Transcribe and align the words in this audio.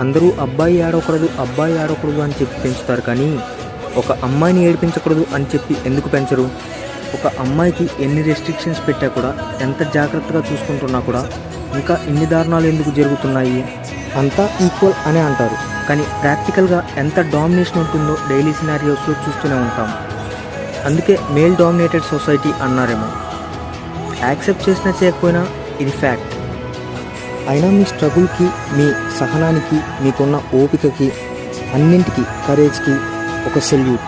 అందరూ 0.00 0.32
అబ్బాయి 0.40 0.82
ఆడకూడదు 0.82 1.28
అబ్బాయి 1.40 1.78
ఆడకూడదు 1.78 2.20
అని 2.20 2.32
చెప్పి 2.32 2.60
పెంచుతారు 2.60 3.00
కానీ 3.00 3.40
ఒక 3.96 4.12
అమ్మాయిని 4.12 4.66
ఏడిపించకూడదు 4.66 5.26
అని 5.34 5.44
చెప్పి 5.44 5.76
ఎందుకు 5.86 6.08
పెంచరు? 6.08 6.50
ఒక 7.14 7.26
అమ్మాయికి 7.26 7.90
ఎన్ని 8.00 8.22
రెస్ట్రిక్షన్స్ 8.22 8.88
పెట్టా 8.88 9.08
కూడా 9.08 9.58
ఎంత 9.60 9.82
జాగ్రత్తగా 9.82 10.38
చూసుకుంటున్నా 10.38 11.00
కూడా 11.00 11.28
ఇంకా 11.74 12.00
ఇన్ని 12.08 12.26
దారుణాలు 12.26 12.66
ఎందుకు 12.66 12.90
జరుగుతున్నాయి? 12.90 13.64
అంతా 14.16 14.48
ఈక్వల్ 14.62 14.94
అనే 15.06 15.20
అంటారు. 15.20 15.56
కానీ 15.88 16.02
ప్రాక్టికల్గా 16.02 16.88
ఎంత 16.96 17.20
డామినేషన్ 17.20 17.78
ఉంటుందో 17.78 18.16
డైలీ 18.28 18.52
సినారియోస్లో 18.52 19.14
చూస్తూనే 19.14 19.54
ఉంటాం. 19.54 19.94
అందుకే 20.86 21.18
మేల్ 21.30 21.56
డామినేటెడ్ 21.56 22.04
సొసైటీ 22.04 22.52
అన్నారేమో. 22.62 23.08
యాక్సెప్ట్ 24.22 24.68
చేసినా 24.68 24.94
చేయకపోయినా 25.02 25.46
ఇది 25.80 25.90
ఫ్యాక్ట్ 25.90 26.43
అయినా 27.48 27.68
మీ 27.70 27.84
స్ట్రగుల్కి 27.84 28.46
మీ 28.76 28.86
సహనానికి 29.18 29.78
మీకున్న 30.04 30.36
ఓపికకి 30.60 31.08
అన్నింటికి 31.74 32.24
కరేజ్కి 32.46 32.94
ఒక 33.46 33.58
సెల్యూట్ 33.68 34.06